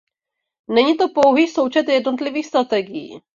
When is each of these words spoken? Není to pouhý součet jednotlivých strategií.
Není 0.69 0.97
to 0.97 1.09
pouhý 1.09 1.47
součet 1.47 1.89
jednotlivých 1.89 2.45
strategií. 2.45 3.21